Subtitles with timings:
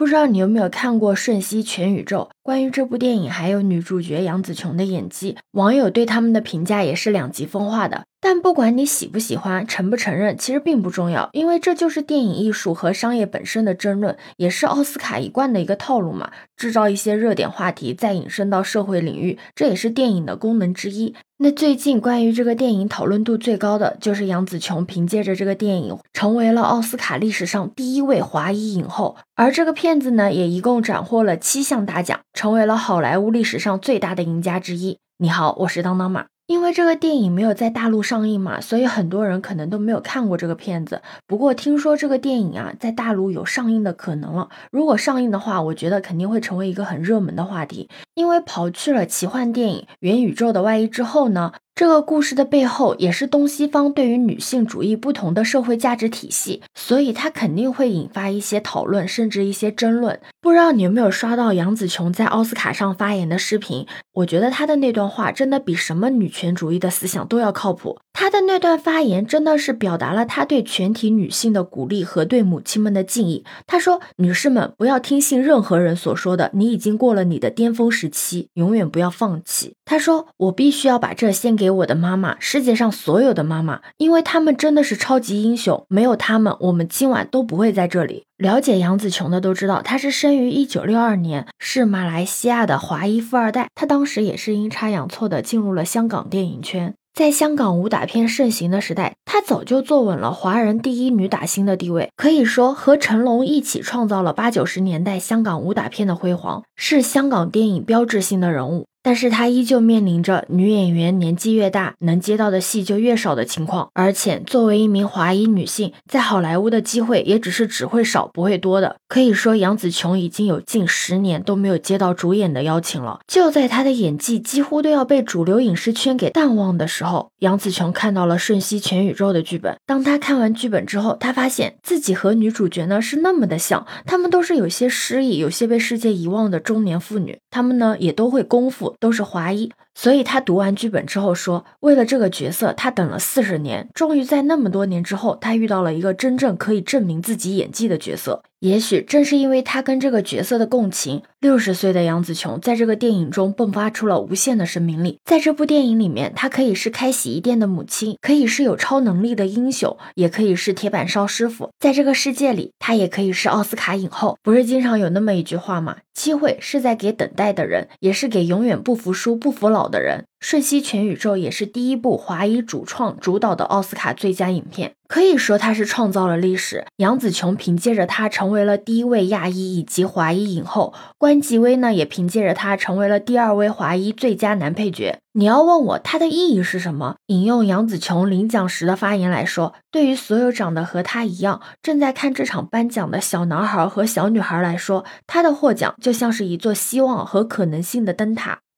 [0.00, 2.30] 不知道你有没有看过《瞬息全宇宙》？
[2.50, 8.02] 关于这部电影，还有女主角杨紫琼的演技，网友对他们的评价也是两极分化的。
[8.20, 21.14] 但不管你喜不喜欢，承不承认，其实并不重要，因为这就是电影艺术和商业本身的争论，也是奥斯卡一贯的一个套路嘛，制造一些热点话题，再引申到社会领域，这也是电影的功能之一。
[21.38, 34.96] 那最近关于这个电影讨论度最高的就是杨紫琼凭借着这个电影成为了奥斯卡历史上第一位华裔影后，而这个片子呢也一共斩获了七项大奖，成为了好莱坞历史上最大的赢家之一。
[35.18, 36.24] 你好，我是当当马。
[36.46, 41.02] 因为这个电影没有在大陆上映嘛，所以很多人可能都没有看过这个片子。
[41.26, 44.48] 不过听说这个电影啊，在大陆有上映的可能了。
[44.72, 47.90] 如果上映的话，我觉得肯定会成为一个很热门的话题。
[48.14, 51.52] 因为刨去了奇幻电影、元宇宙的外衣之后呢？
[51.80, 60.20] 这个故事的背后也是东西方对于女性主义不同的社会价值体系，所以它肯定会引发一些讨论，甚至一些争论。
[60.42, 63.86] 不知道你有没有刷到杨紫琼在奥斯卡上发言的视频？
[64.12, 67.98] 我觉得她的那段话真的比什么女权主义的思想都要靠谱。
[68.20, 73.46] 她的那段发言真的是表达了她对全体女性的鼓励和对母亲们的敬意。
[73.66, 88.24] 她说：“女士们，不要听信任何人所说的，你已经过了你的巅峰时期，永远不要放弃。”她说：“我必须要把这献给。”我的妈妈，世界上所有的妈妈，因为她们真的是超级英雄，没有她们，我们今晚都不会在这里。
[88.36, 93.68] 了解杨紫琼的都知道，她是生于一九六二年，是马来西亚的华裔富二代。
[93.74, 108.86] 她当时也是阴差阳错的进入了香港电影圈，在香港武打片盛行的时代，她早就坐稳了华人第一女打星的地位，可以说和成龙一起创造了八九十年代香港武打片的辉煌，是香港电影标志性的人物。
[109.02, 113.88] 但是她依旧面临着女演员年纪越大，能接到的戏就越少的情况。
[113.94, 118.96] 而且作为一名华裔女性，在好莱坞的机会也只是只会少不会多的。
[119.08, 123.20] 可以说，杨紫琼已经有近十年都没有接到主演的邀请了。
[123.26, 129.76] 就在她的演技几乎都要被主流影视圈给淡忘的时候，杨紫琼看到了《瞬息全宇宙》的剧本。
[129.86, 138.96] 当她看完剧本之后，她发现自己和女主角呢是那么的像，她们都是有些失忆、有些被世界遗忘的中年妇女，他们呢也都会功夫。
[139.00, 148.42] 都是华裔，所以他读完剧本之后说，为了这个角色，他等了四十年，终于在那么多年之后，他遇到了一个真正可以证明自己演技的角色。
[148.60, 155.18] 也许正是因为他跟这个角色的共情，六十岁的杨紫琼在这个电影中迸发出了无限的生命力。
[155.24, 161.70] 在这部电影里面，她可以是开洗衣店的母亲，可以是有超能力的英雄，也可以是铁板烧师傅。
[161.78, 164.38] 在这个世界里，她也可以是奥斯卡影后。
[164.42, 165.96] 不是经常有那么一句话吗？
[166.12, 170.20] 机会是在给等待的人，也是给永远不服输、不服老的人。
[170.46, 176.86] 《瞬息全宇宙》也是第一部华裔主创主导的奥斯卡最佳影片，可以说它是创造了历史。
[176.96, 185.18] 杨紫琼凭借着它成为了第一位亚裔以及华裔影后，关继威呢也凭借着它成为了第二位华裔最佳男配角。
[185.34, 187.16] 你要问我它的意义是什么？
[187.26, 198.60] 引用杨紫琼领奖时的发言来说，对于所有长得和她一样正在看这场颁奖的小男孩和小女孩来说，她的获奖就像是一座希望和可能性的灯塔。